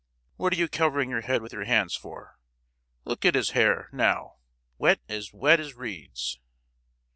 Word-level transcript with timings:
What 0.35 0.51
are 0.51 0.55
you 0.55 0.67
covering 0.67 1.11
your 1.11 1.21
head 1.21 1.43
with 1.43 1.53
your 1.53 1.65
hands 1.65 1.95
for? 1.95 2.39
Look 3.05 3.23
at 3.23 3.35
his 3.35 3.51
hair—now: 3.51 4.37
wet, 4.79 4.99
as 5.07 5.31
wet 5.31 5.59
as 5.59 5.75
reeds! 5.75 6.39